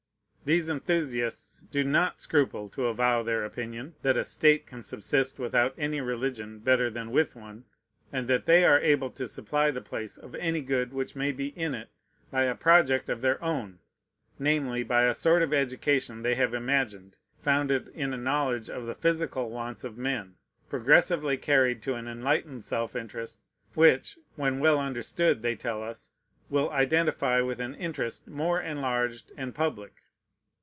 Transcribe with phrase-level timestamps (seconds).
[0.43, 5.75] These enthusiasts do not scruple to avow their opinion, that a state can subsist without
[5.77, 7.65] any religion better than with one,
[8.11, 11.49] and that they are able to supply the place of any good which may be
[11.49, 11.89] in it
[12.31, 13.77] by a project of their own,
[14.39, 18.95] namely, by a sort of education they have imagined, founded in a knowledge of the
[18.95, 20.37] physical wants of men,
[20.67, 23.39] progressively carried to an enlightened self interest,
[23.75, 26.09] which, when well understood, they tell us,
[26.49, 29.97] will identify with an interest more enlarged and public.